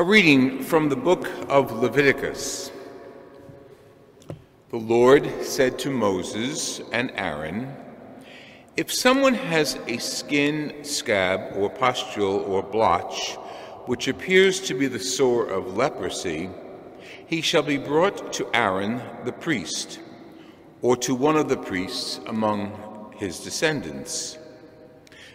[0.00, 2.72] A reading from the book of Leviticus.
[4.70, 7.76] The Lord said to Moses and Aaron,
[8.78, 13.34] If someone has a skin scab or pustule or blotch,
[13.84, 16.48] which appears to be the sore of leprosy,
[17.26, 20.00] he shall be brought to Aaron the priest,
[20.80, 24.38] or to one of the priests among his descendants.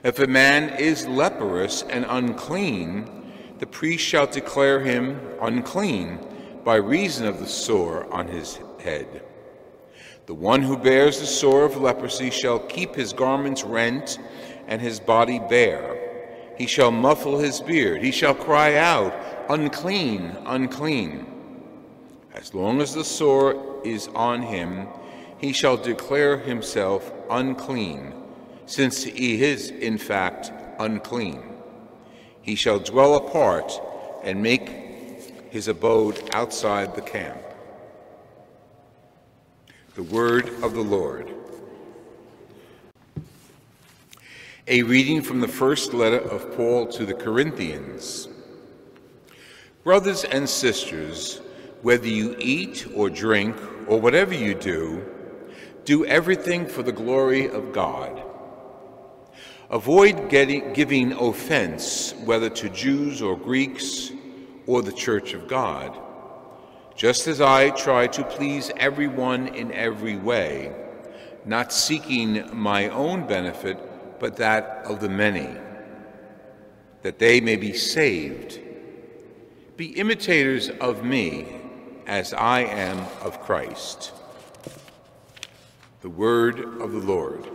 [0.03, 3.24] If a man is leprous and unclean,
[3.59, 6.19] the priest shall declare him unclean
[6.63, 9.23] by reason of the sore on his head.
[10.25, 14.17] The one who bears the sore of leprosy shall keep his garments rent
[14.67, 16.01] and his body bare.
[16.57, 18.01] He shall muffle his beard.
[18.01, 19.13] He shall cry out,
[19.49, 21.27] Unclean, unclean.
[22.33, 24.87] As long as the sore is on him,
[25.37, 28.13] he shall declare himself unclean,
[28.65, 31.54] since he is, in fact, unclean.
[32.45, 33.81] He shall dwell apart
[34.23, 34.69] and make
[35.49, 37.41] his abode outside the camp.
[39.95, 41.33] The word of the Lord.
[44.67, 48.27] A reading from the first letter of Paul to the Corinthians.
[49.83, 51.41] Brothers and sisters,
[51.81, 53.55] whether you eat or drink
[53.87, 55.03] or whatever you do,
[55.83, 58.21] do everything for the glory of God.
[59.69, 64.11] Avoid getting, giving offense, whether to Jews or Greeks
[64.67, 65.97] or the Church of God,
[66.95, 70.71] just as I try to please everyone in every way,
[71.45, 73.77] not seeking my own benefit,
[74.19, 75.49] but that of the many,
[77.01, 78.59] that they may be saved.
[79.77, 81.47] Be imitators of me
[82.05, 84.13] as I am of Christ.
[86.01, 87.54] The word of the Lord.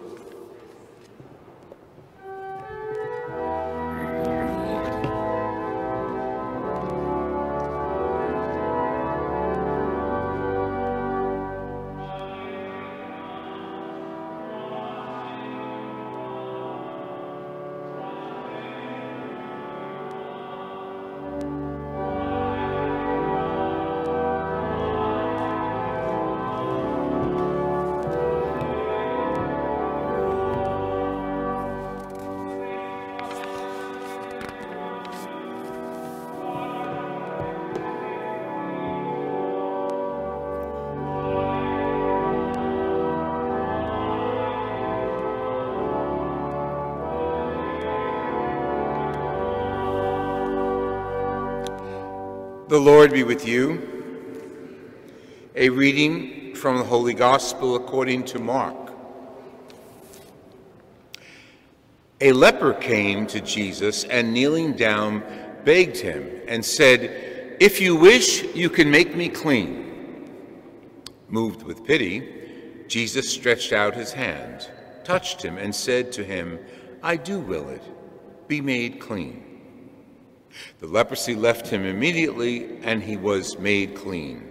[52.70, 53.82] The Lord be with you.
[55.56, 58.92] A reading from the Holy Gospel according to Mark.
[62.20, 65.25] A leper came to Jesus and kneeling down
[65.64, 70.31] begged him and said, If you wish, you can make me clean.
[71.28, 74.70] Moved with pity, Jesus stretched out his hand,
[75.02, 76.60] touched him, and said to him,
[77.02, 77.82] I do will it.
[78.47, 79.50] Be made clean.
[80.81, 84.49] The leprosy left him immediately, and he was made clean.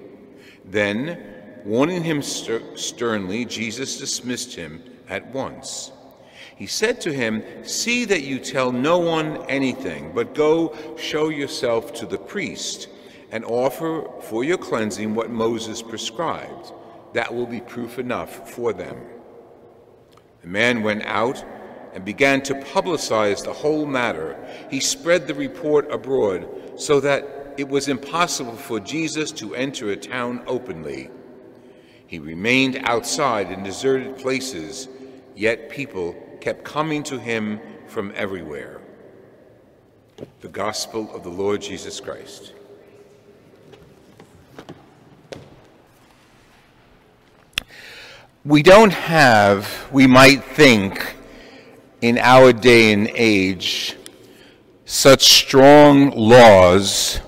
[0.65, 1.21] Then,
[1.65, 5.91] warning him sternly, Jesus dismissed him at once.
[6.55, 11.93] He said to him, See that you tell no one anything, but go show yourself
[11.95, 12.89] to the priest
[13.31, 16.73] and offer for your cleansing what Moses prescribed.
[17.13, 18.97] That will be proof enough for them.
[20.41, 21.43] The man went out
[21.93, 24.37] and began to publicize the whole matter.
[24.69, 29.97] He spread the report abroad so that it was impossible for Jesus to enter a
[29.97, 31.09] town openly.
[32.07, 34.87] He remained outside in deserted places,
[35.35, 38.79] yet people kept coming to him from everywhere.
[40.41, 42.53] The Gospel of the Lord Jesus Christ.
[48.45, 51.15] We don't have, we might think,
[52.01, 53.95] in our day and age
[54.85, 57.19] such strong laws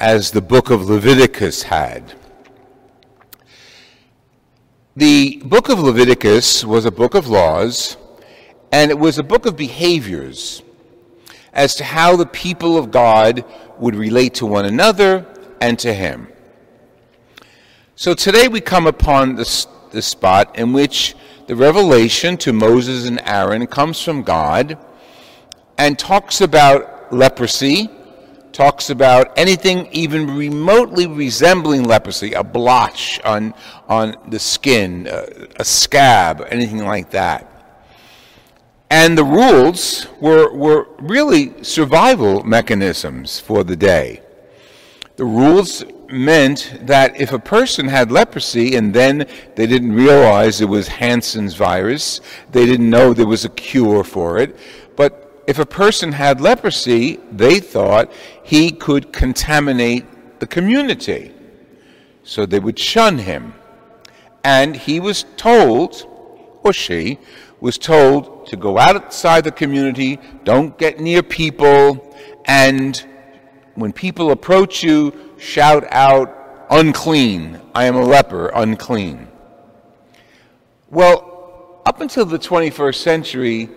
[0.00, 2.14] as the book of Leviticus had.
[4.96, 7.96] The book of Leviticus was a book of laws,
[8.72, 10.62] and it was a book of behaviors
[11.52, 13.44] as to how the people of God
[13.78, 15.26] would relate to one another
[15.60, 16.28] and to Him.
[17.96, 21.14] So today we come upon the, the spot in which
[21.50, 24.78] the revelation to Moses and Aaron comes from God
[25.76, 27.90] and talks about leprosy,
[28.52, 33.52] talks about anything even remotely resembling leprosy, a blotch on,
[33.88, 37.48] on the skin, a, a scab, anything like that.
[38.88, 44.22] And the rules were, were really survival mechanisms for the day.
[45.16, 45.82] The rules
[46.12, 51.54] meant that if a person had leprosy and then they didn't realize it was Hansen's
[51.54, 52.20] virus,
[52.50, 54.56] they didn't know there was a cure for it,
[54.96, 58.12] but if a person had leprosy, they thought
[58.42, 60.04] he could contaminate
[60.38, 61.32] the community.
[62.22, 63.54] So they would shun him.
[64.44, 66.06] And he was told,
[66.62, 67.18] or she
[67.60, 72.14] was told, to go outside the community, don't get near people,
[72.46, 73.04] and
[73.74, 79.26] when people approach you, shout out, unclean, I am a leper, unclean.
[80.90, 83.68] Well, up until the 21st century,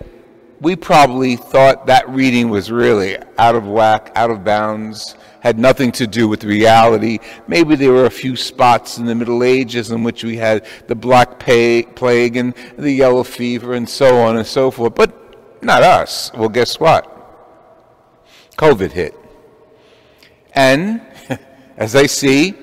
[0.60, 5.92] we probably thought that reading was really out of whack, out of bounds, had nothing
[5.94, 7.20] to do with reality.
[7.48, 10.96] Maybe there were a few spots in the Middle Ages in which we had the
[10.96, 16.32] Black Plague and the Yellow Fever and so on and so forth, but not us.
[16.34, 17.10] Well, guess what?
[18.58, 19.16] COVID hit.
[20.54, 21.02] And
[21.78, 22.54] as I see,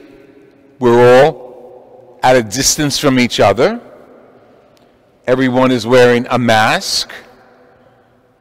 [0.79, 3.81] we're all at a distance from each other.
[5.27, 7.13] Everyone is wearing a mask.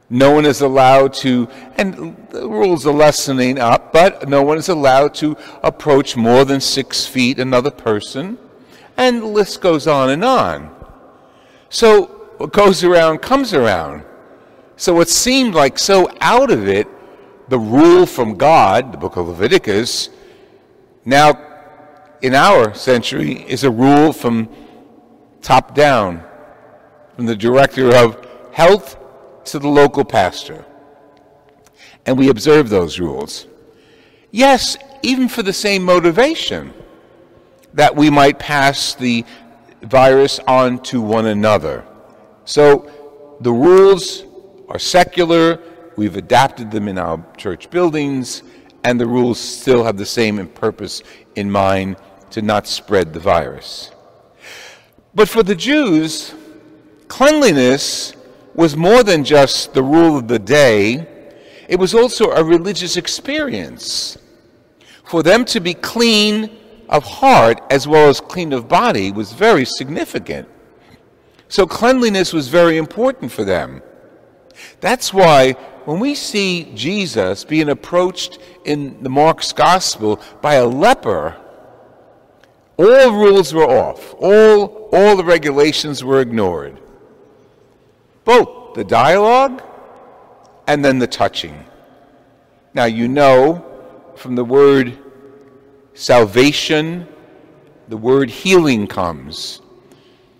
[0.10, 4.70] No one is allowed to, and the rules are lessening up, but no one is
[4.70, 8.40] allowed to approach more than six feet another person.
[8.98, 10.76] And the list goes on and on.
[11.70, 12.06] So
[12.38, 14.04] what goes around comes around.
[14.78, 16.88] So what seemed like so out of it,
[17.50, 20.10] the rule from God, the book of Leviticus,
[21.10, 21.40] now
[22.22, 24.50] in our century is a rule from
[25.42, 26.24] top down,
[27.16, 28.98] from the director of health
[29.46, 30.66] to the local pastor.
[32.06, 33.48] And we observe those rules.
[34.32, 36.74] Yes, even for the same motivation
[37.74, 39.26] that we might pass the
[39.82, 41.86] virus on to one another.
[42.46, 42.92] So
[43.42, 44.24] the rules
[44.68, 45.60] are secular,
[45.96, 48.44] we've adapted them in our church buildings,
[48.84, 51.04] and the rules still have the same purpose
[51.36, 51.98] in mind
[52.32, 53.92] to not spread the virus.
[55.14, 56.34] But for the Jews,
[57.08, 58.14] cleanliness
[58.54, 61.08] was more than just the rule of the day,
[61.68, 64.18] it was also a religious experience.
[65.06, 66.58] For them to be clean
[66.90, 70.48] of heart as well as clean of body was very significant.
[71.48, 73.82] So cleanliness was very important for them.
[74.82, 75.56] That's why
[75.86, 81.36] when we see Jesus being approached in the Mark's gospel by a leper,
[82.78, 84.14] all rules were off.
[84.20, 86.80] All, all the regulations were ignored
[88.30, 89.64] both the dialogue
[90.68, 91.66] and then the touching.
[92.76, 93.66] Now, you know
[94.16, 95.00] from the word
[95.96, 97.08] salvation,
[97.88, 99.62] the word healing comes.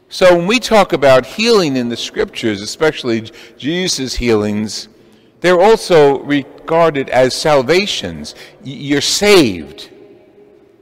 [0.10, 4.89] So, when we talk about healing in the scriptures, especially Jesus' healings,
[5.42, 8.36] they're also regarded as salvations.
[8.64, 9.90] You're saved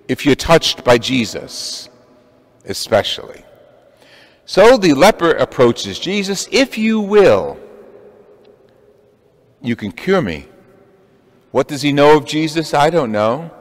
[0.08, 1.90] if you're touched by Jesus,
[2.66, 3.44] especially.
[4.46, 7.60] So the leper approaches Jesus, If you will,
[9.62, 10.48] you can cure me.
[11.52, 12.74] What does he know of Jesus?
[12.74, 13.52] I don't know.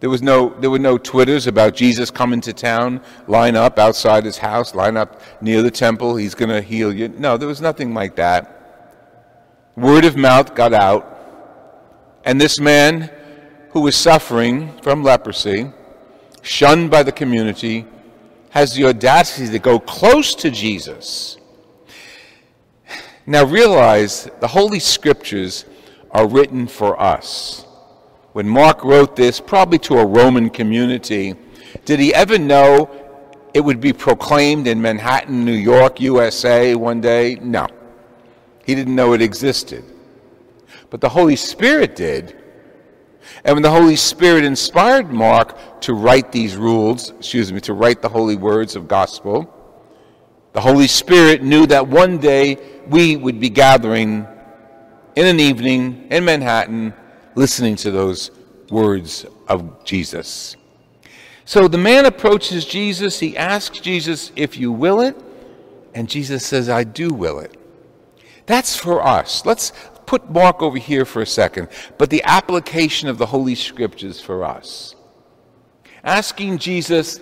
[0.00, 4.24] There, was no, there were no Twitters about Jesus coming to town, line up outside
[4.24, 7.08] his house, line up near the temple, he's going to heal you.
[7.08, 8.55] No, there was nothing like that.
[9.76, 11.04] Word of mouth got out,
[12.24, 13.10] and this man
[13.72, 15.70] who was suffering from leprosy,
[16.40, 17.84] shunned by the community,
[18.50, 21.36] has the audacity to go close to Jesus.
[23.26, 25.66] Now realize the Holy Scriptures
[26.10, 27.66] are written for us.
[28.32, 31.34] When Mark wrote this, probably to a Roman community,
[31.84, 32.90] did he ever know
[33.52, 37.34] it would be proclaimed in Manhattan, New York, USA one day?
[37.42, 37.66] No.
[38.66, 39.84] He didn't know it existed.
[40.90, 42.36] But the Holy Spirit did.
[43.44, 48.02] And when the Holy Spirit inspired Mark to write these rules, excuse me, to write
[48.02, 49.52] the holy words of gospel,
[50.52, 52.58] the Holy Spirit knew that one day
[52.88, 54.26] we would be gathering
[55.14, 56.92] in an evening in Manhattan
[57.36, 58.32] listening to those
[58.70, 60.56] words of Jesus.
[61.44, 63.20] So the man approaches Jesus.
[63.20, 65.16] He asks Jesus, If you will it.
[65.94, 67.56] And Jesus says, I do will it.
[68.46, 69.44] That's for us.
[69.44, 69.72] Let's
[70.06, 71.68] put Mark over here for a second.
[71.98, 74.94] But the application of the Holy Scriptures for us.
[76.04, 77.20] Asking Jesus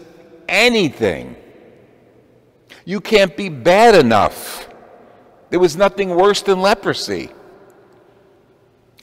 [0.48, 1.36] anything.
[2.84, 4.68] You can't be bad enough.
[5.48, 7.30] There was nothing worse than leprosy.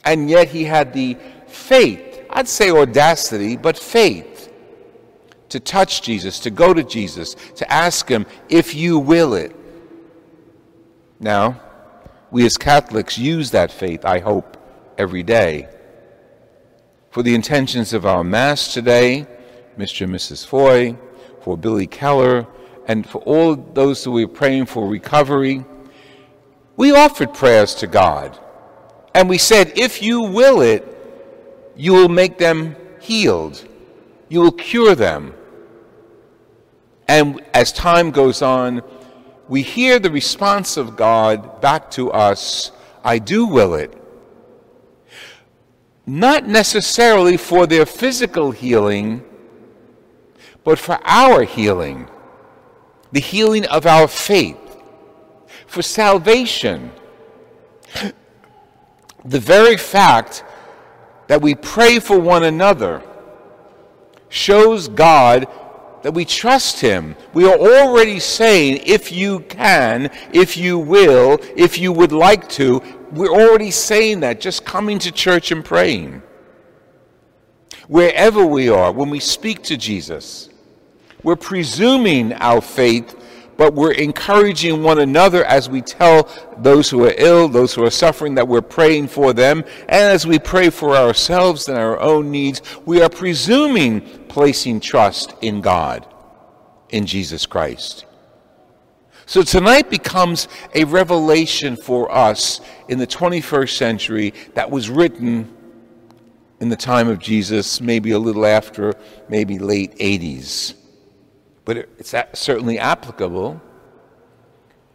[0.04, 4.52] And yet he had the faith, I'd say audacity, but faith
[5.48, 9.54] to touch Jesus, to go to Jesus, to ask him, if you will it.
[11.20, 11.60] Now,
[12.32, 14.56] we as Catholics use that faith, I hope,
[14.96, 15.68] every day.
[17.10, 19.26] For the intentions of our Mass today,
[19.78, 20.04] Mr.
[20.04, 20.46] and Mrs.
[20.46, 20.96] Foy,
[21.42, 22.46] for Billy Keller,
[22.88, 25.62] and for all those who we're praying for recovery,
[26.78, 28.38] we offered prayers to God.
[29.14, 30.88] And we said, if you will it,
[31.76, 33.62] you will make them healed.
[34.30, 35.34] You will cure them.
[37.06, 38.80] And as time goes on,
[39.52, 42.72] we hear the response of God back to us
[43.04, 43.92] I do will it.
[46.06, 49.22] Not necessarily for their physical healing,
[50.64, 52.08] but for our healing,
[53.12, 54.56] the healing of our faith,
[55.66, 56.90] for salvation
[59.22, 60.44] the very fact
[61.26, 63.02] that we pray for one another
[64.30, 65.46] shows God
[66.02, 67.16] that we trust Him.
[67.32, 72.82] We are already saying, if you can, if you will, if you would like to,
[73.12, 76.22] we're already saying that, just coming to church and praying.
[77.88, 80.48] Wherever we are, when we speak to Jesus,
[81.22, 83.21] we're presuming our faith
[83.62, 86.28] but we're encouraging one another as we tell
[86.58, 89.62] those who are ill, those who are suffering, that we're praying for them.
[89.82, 95.34] And as we pray for ourselves and our own needs, we are presuming placing trust
[95.42, 96.12] in God,
[96.88, 98.04] in Jesus Christ.
[99.26, 105.56] So tonight becomes a revelation for us in the 21st century that was written
[106.58, 108.94] in the time of Jesus, maybe a little after,
[109.28, 110.81] maybe late 80s
[111.64, 113.60] but it's certainly applicable.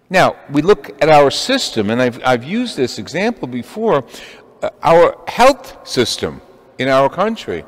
[0.10, 4.06] Now, we look at our system, and I've, I've used this example before
[4.62, 6.42] uh, our health system
[6.78, 7.66] in our country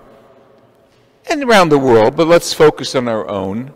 [1.29, 3.73] and around the world, but let's focus on our own,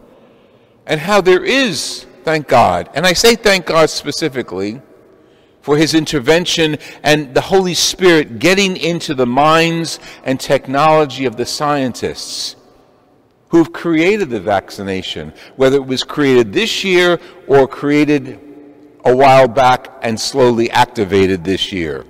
[0.85, 4.81] and how there is, thank God, and I say thank God specifically
[5.61, 11.45] for his intervention and the Holy Spirit getting into the minds and technology of the
[11.45, 12.57] scientists
[13.53, 18.39] who've created the vaccination, whether it was created this year or created
[19.05, 22.03] a while back and slowly activated this year.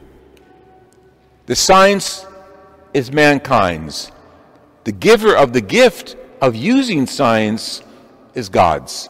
[1.48, 2.26] The science
[2.94, 4.10] is mankind's.
[4.86, 7.84] The giver of the gift of using science
[8.34, 9.10] is God's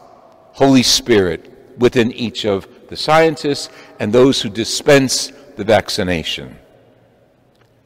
[0.53, 6.57] Holy Spirit within each of the scientists and those who dispense the vaccination.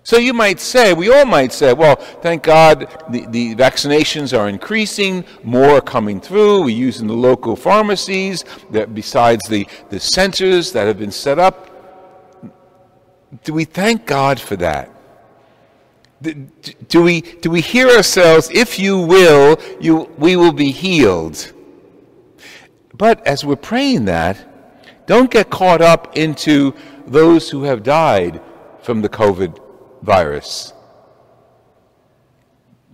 [0.07, 4.47] So you might say, we all might say, well, thank God the, the vaccinations are
[4.47, 10.71] increasing, more are coming through, we're using the local pharmacies, that besides the, the centers
[10.71, 11.69] that have been set up.
[13.43, 14.89] Do we thank God for that?
[16.21, 21.51] Do we, do we hear ourselves, if you will, you, we will be healed?
[22.93, 26.73] But as we're praying that, don't get caught up into
[27.05, 28.39] those who have died
[28.81, 29.66] from the COVID
[30.01, 30.73] virus.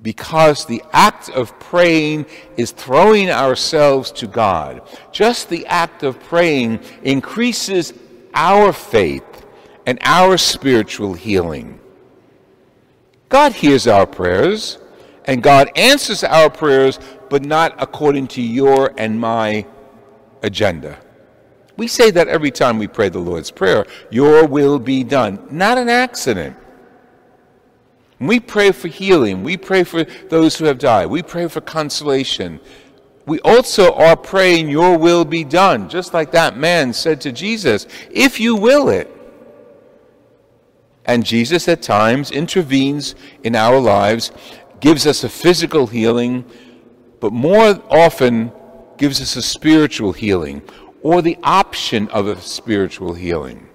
[0.01, 2.25] Because the act of praying
[2.57, 4.81] is throwing ourselves to God.
[5.11, 7.93] Just the act of praying increases
[8.33, 9.45] our faith
[9.85, 11.79] and our spiritual healing.
[13.29, 14.77] God hears our prayers,
[15.25, 19.65] and God answers our prayers, but not according to your and my
[20.43, 20.99] agenda.
[21.77, 25.39] We say that every time we pray the Lord's Prayer Your will be done.
[25.49, 26.55] Not an accident.
[28.27, 29.43] We pray for healing.
[29.43, 31.07] We pray for those who have died.
[31.07, 32.59] We pray for consolation.
[33.25, 37.87] We also are praying, Your will be done, just like that man said to Jesus,
[38.11, 39.09] if you will it.
[41.05, 44.31] And Jesus at times intervenes in our lives,
[44.79, 46.45] gives us a physical healing,
[47.19, 48.51] but more often
[48.97, 50.61] gives us a spiritual healing
[51.01, 53.69] or the option of a spiritual healing.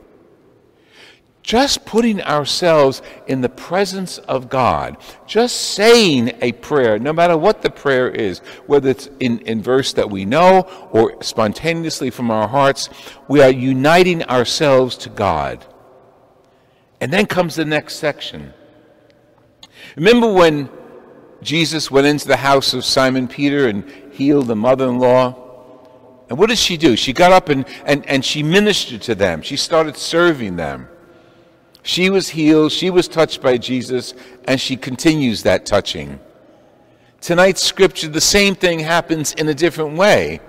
[1.48, 7.62] Just putting ourselves in the presence of God, just saying a prayer, no matter what
[7.62, 12.48] the prayer is, whether it's in, in verse that we know or spontaneously from our
[12.48, 12.90] hearts,
[13.28, 15.64] we are uniting ourselves to God.
[17.00, 18.52] And then comes the next section.
[19.96, 20.68] Remember when
[21.40, 25.34] Jesus went into the house of Simon Peter and healed the mother in law?
[26.28, 26.94] And what did she do?
[26.94, 29.40] She got up and, and, and she ministered to them.
[29.40, 30.88] She started serving them.
[31.88, 34.12] She was healed, she was touched by Jesus,
[34.44, 36.20] and she continues that touching.
[37.22, 40.40] Tonight's scripture, the same thing happens in a different way.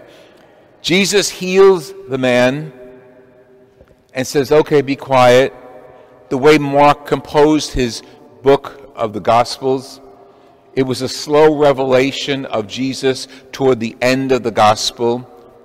[0.82, 2.74] Jesus heals the man
[4.14, 5.54] and says, Okay, be quiet.
[6.28, 8.04] The way Mark composed his
[8.44, 10.02] book of the Gospels,
[10.74, 15.20] it was a slow revelation of Jesus toward the end of the Gospel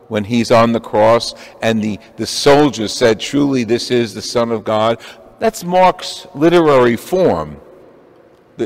[0.07, 4.53] when he's on the cross and the, the soldiers said, Truly, this is the Son
[4.53, 5.03] of God.
[5.39, 7.61] That's Mark's literary form.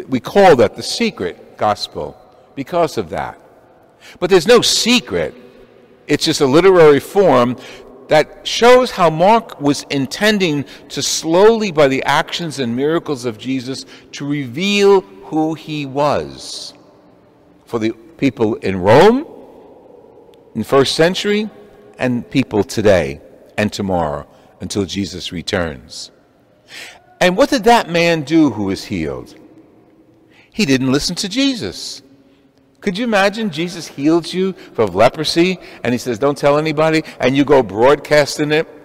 [0.08, 2.16] We call that the secret gospel
[2.54, 3.40] because of that.
[4.20, 5.34] But there's no secret,
[6.06, 7.56] it's just a literary form
[8.08, 13.84] that shows how Mark was intending to slowly, by the actions and miracles of Jesus,
[14.12, 16.74] to reveal who he was.
[17.66, 19.26] For the people in Rome,
[20.54, 21.50] in first century,
[21.98, 23.20] and people today
[23.58, 24.26] and tomorrow
[24.60, 26.10] until Jesus returns.
[27.20, 29.34] And what did that man do who was healed?
[30.52, 32.02] He didn't listen to Jesus.
[32.80, 37.36] Could you imagine Jesus heals you of leprosy and he says, Don't tell anybody, and
[37.36, 38.68] you go broadcasting it?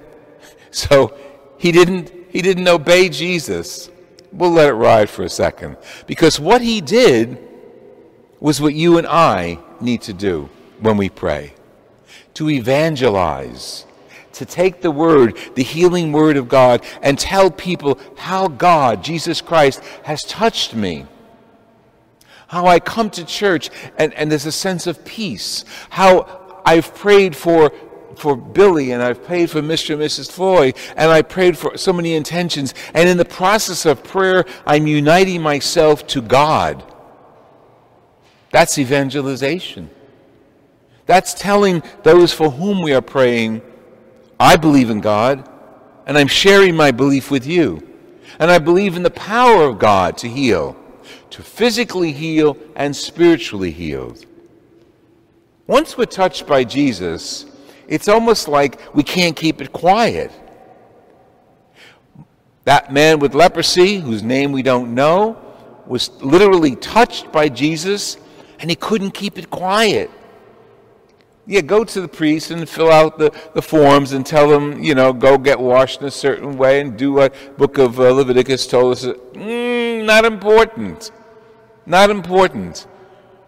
[0.72, 1.16] So
[1.60, 3.92] he didn't he didn't obey Jesus.
[4.32, 5.78] We'll let it ride for a second.
[6.08, 7.38] Because what he did
[8.40, 10.50] was what you and I need to do
[10.80, 11.54] when we pray
[12.34, 13.86] to evangelize,
[14.34, 19.42] to take the word, the healing word of God, and tell people how God, Jesus
[19.42, 21.06] Christ, has touched me
[22.54, 27.36] how I come to church and, and there's a sense of peace, how I've prayed
[27.36, 27.72] for
[28.16, 29.96] for Billy and I've prayed for Mr.
[29.96, 30.32] and Mrs.
[30.32, 32.76] Floyd and I prayed for so many intentions.
[32.94, 36.84] And in the process of prayer, I'm uniting myself to God.
[38.52, 39.90] That's evangelization.
[41.08, 43.64] That's telling those for whom we are praying,
[44.44, 45.50] I believe in God
[46.06, 47.88] and I'm sharing my belief with you.
[48.40, 50.76] And I believe in the power of God to heal
[51.30, 54.24] to physically heal and spiritually healed.
[55.66, 57.46] Once we're touched by Jesus,
[57.88, 60.32] it's almost like we can't keep it quiet.
[62.66, 65.42] That man with leprosy, whose name we don't know,
[65.88, 68.18] was literally touched by Jesus
[68.60, 70.12] and he couldn't keep it quiet.
[71.46, 74.96] Yeah, go to the priest and fill out the, the forms and tell them, you
[74.96, 78.66] know, go get washed in a certain way and do what book of uh, Leviticus
[78.66, 79.04] told us.
[79.04, 81.12] Mm, not important.
[81.86, 82.88] Not important.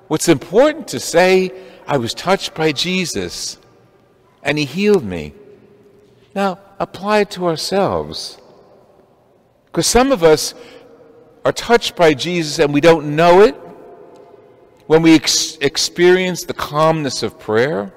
[0.08, 1.51] What's important to say,
[1.88, 3.58] I was touched by Jesus
[4.43, 5.34] and he healed me.
[6.36, 8.38] Now, apply it to ourselves.
[9.67, 10.53] Because some of us
[11.45, 13.55] are touched by Jesus and we don't know it.
[14.88, 17.93] When we ex- experience the calmness of prayer,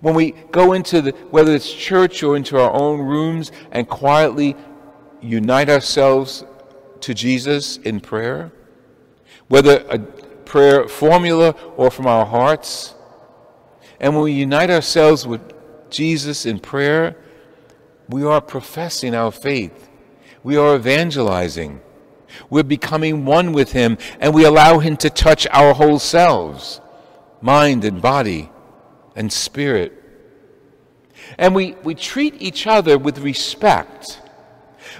[0.00, 4.56] when we go into the, whether it's church or into our own rooms and quietly
[5.20, 6.44] unite ourselves
[7.00, 8.50] to Jesus in prayer,
[9.48, 12.94] whether a prayer formula or from our hearts.
[14.00, 15.40] And when we unite ourselves with
[15.90, 17.16] Jesus in prayer,
[18.08, 19.88] we are professing our faith.
[20.42, 21.80] We are evangelizing.
[22.50, 26.80] We're becoming one with Him, and we allow Him to touch our whole selves
[27.44, 28.48] mind and body
[29.14, 29.92] and spirit.
[31.36, 34.20] And we, we treat each other with respect.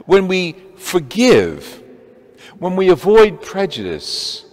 [0.05, 1.83] When we forgive,
[2.59, 4.45] when we avoid prejudice,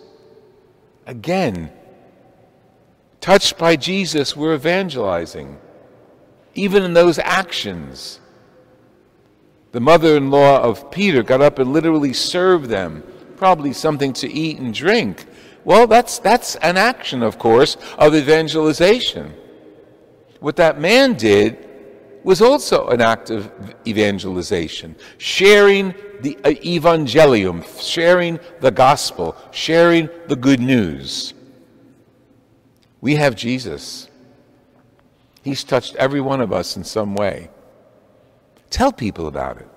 [1.06, 1.70] again,
[3.20, 5.60] touched by Jesus, we're evangelizing,
[6.56, 8.21] even in those actions.
[9.72, 13.04] The mother in law of Peter got up and literally served them,
[13.38, 15.26] probably something to eat and drink.
[15.64, 19.34] Well, that's, that's an action, of course, of evangelization.
[20.40, 21.70] What that man did
[22.24, 23.52] was also an act of
[23.88, 31.34] evangelization, sharing the uh, evangelium, sharing the gospel, sharing the good news.
[33.00, 34.08] We have Jesus.
[35.44, 37.50] He's touched every one of us in some way.
[38.72, 39.68] Tell people about it.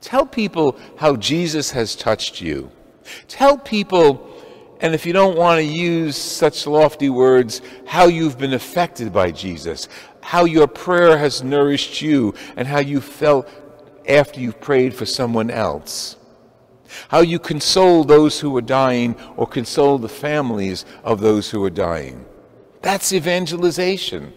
[0.00, 2.70] Tell people how Jesus has touched you.
[3.26, 4.30] Tell people,
[4.80, 9.32] and if you don't want to use such lofty words, how you've been affected by
[9.32, 9.88] Jesus,
[10.22, 13.48] how your prayer has nourished you, and how you felt
[14.08, 16.16] after you've prayed for someone else.
[17.08, 21.70] How you console those who are dying or console the families of those who are
[21.70, 22.24] dying.
[22.80, 24.32] That's evangelization.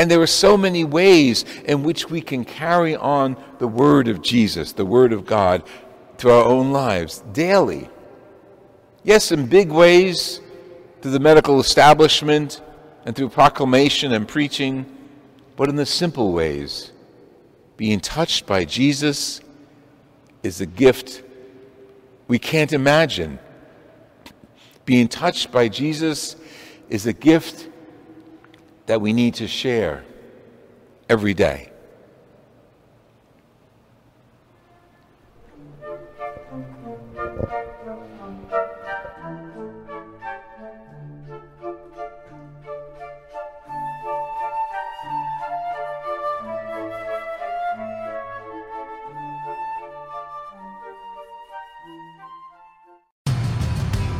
[0.00, 4.22] And there are so many ways in which we can carry on the Word of
[4.22, 5.62] Jesus, the Word of God,
[6.16, 7.86] to our own lives daily.
[9.04, 10.40] Yes, in big ways,
[11.02, 12.62] through the medical establishment
[13.04, 14.86] and through proclamation and preaching,
[15.54, 16.92] but in the simple ways.
[17.76, 19.42] Being touched by Jesus
[20.42, 21.22] is a gift
[22.26, 23.38] we can't imagine.
[24.86, 26.36] Being touched by Jesus
[26.88, 27.68] is a gift
[28.86, 30.04] that we need to share
[31.08, 31.70] every day.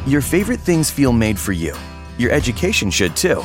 [0.07, 1.73] Your favorite things feel made for you.
[2.19, 3.45] Your education should too.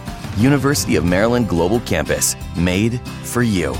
[0.37, 3.75] University of Maryland Global Campus, made for you.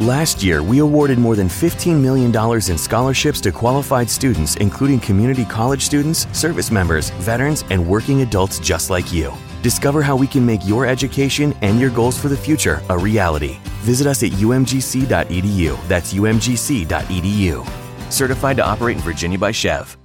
[0.00, 2.30] Last year, we awarded more than $15 million
[2.70, 8.60] in scholarships to qualified students, including community college students, service members, veterans, and working adults
[8.60, 9.32] just like you.
[9.62, 13.58] Discover how we can make your education and your goals for the future a reality.
[13.80, 15.88] Visit us at umgc.edu.
[15.88, 17.68] That's umgc.edu.
[18.12, 19.96] Certified to operate in Virginia by SCHEV.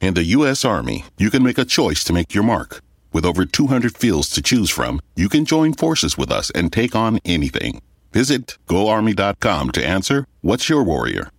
[0.00, 0.64] In the U.S.
[0.64, 2.80] Army, you can make a choice to make your mark.
[3.16, 6.94] With over 200 fields to choose from, you can join forces with us and take
[6.94, 7.80] on anything.
[8.12, 11.30] Visit goarmy.com to answer What's Your Warrior?